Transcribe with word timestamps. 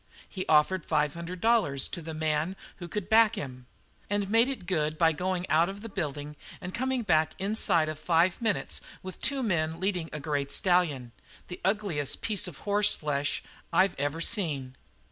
He 0.27 0.47
offered 0.47 0.83
five 0.83 1.13
hundred 1.13 1.41
dollars 1.41 1.87
to 1.89 2.01
the 2.01 2.15
man 2.15 2.55
who 2.77 2.87
could 2.87 3.07
back 3.07 3.35
him; 3.35 3.67
and 4.09 4.31
made 4.31 4.47
it 4.47 4.65
good 4.65 4.97
by 4.97 5.11
going 5.11 5.47
out 5.47 5.69
of 5.69 5.81
the 5.81 5.89
building 5.89 6.35
and 6.59 6.73
coming 6.73 7.03
back 7.03 7.33
inside 7.37 7.87
of 7.87 7.99
five 7.99 8.41
minutes 8.41 8.81
with 9.03 9.21
two 9.21 9.43
men 9.43 9.79
leading 9.79 10.09
a 10.11 10.19
great 10.19 10.51
stallion, 10.51 11.11
the 11.49 11.61
ugliest 11.63 12.23
piece 12.23 12.47
of 12.47 12.57
horseflesh 12.65 13.43
I've 13.71 13.93
ever 13.99 14.21
seen. 14.21 14.75